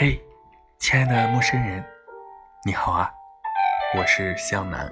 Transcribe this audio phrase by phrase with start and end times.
[0.00, 0.16] 嘿，
[0.78, 1.84] 亲爱的陌生人，
[2.64, 3.10] 你好啊！
[3.96, 4.88] 我是向南，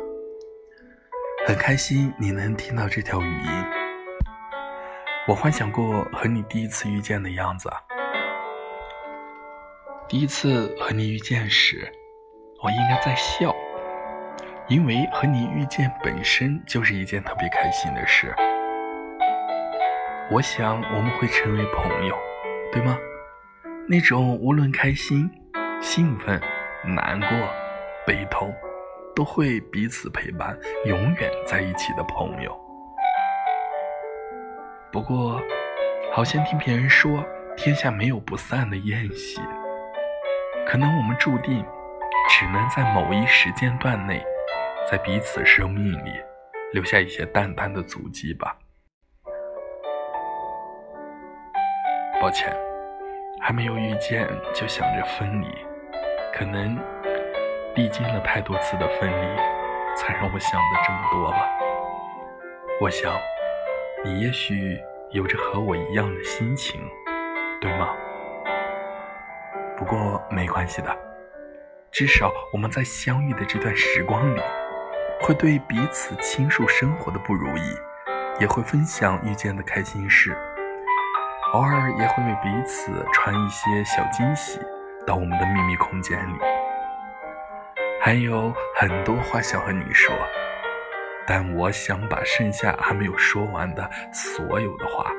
[1.46, 3.64] 很开心你能听到这条语音。
[5.28, 7.78] 我幻想过和你第一次遇见的样子啊。
[10.08, 11.88] 第一次和你遇见时，
[12.60, 13.54] 我应该在笑，
[14.66, 18.34] 因为和你遇见本身就是一件特别开心的事。
[20.32, 22.18] 我想我们会成为朋友，
[22.72, 22.98] 对吗？
[23.88, 25.30] 那种无论开心、
[25.80, 26.40] 兴奋、
[26.84, 27.28] 难过、
[28.04, 28.52] 悲痛，
[29.14, 32.52] 都会彼此陪伴、永远在一起的朋友。
[34.90, 35.40] 不过，
[36.12, 37.24] 好像听别人说，
[37.56, 39.40] 天下没有不散的宴席。
[40.66, 41.64] 可能我们注定
[42.28, 44.20] 只能在某一时间段内，
[44.90, 46.10] 在彼此生命里
[46.72, 48.58] 留下一些淡淡的足迹吧。
[52.20, 52.52] 抱歉，
[53.40, 55.46] 还没有遇见就想着分离，
[56.34, 56.76] 可能
[57.74, 59.36] 历经了太多次的分离，
[59.96, 61.38] 才让我想的这么多吧。
[62.80, 63.12] 我想，
[64.04, 64.78] 你也许
[65.10, 66.80] 有着和我一样的心情，
[67.60, 67.94] 对吗？
[69.76, 70.96] 不过没关系的，
[71.92, 74.40] 至少我们在相遇的这段时光里，
[75.20, 77.76] 会对彼此倾诉生活的不如意，
[78.40, 80.36] 也会分享遇见的开心事，
[81.52, 84.60] 偶尔也会为彼此传一些小惊喜
[85.06, 86.38] 到我们的秘密空间里。
[88.00, 90.14] 还有很多话想和你说，
[91.26, 95.10] 但我想把剩下还没有说完的所有的话，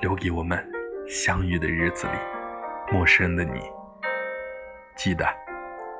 [0.00, 0.58] 留给我们
[1.06, 2.12] 相遇的日子里。
[2.90, 3.60] 陌生的你，
[4.94, 5.26] 记得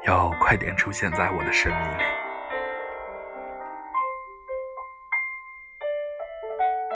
[0.07, 2.22] 要快点出现在我的生命里。